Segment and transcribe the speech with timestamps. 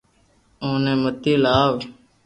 [0.63, 1.71] او ني متي لاو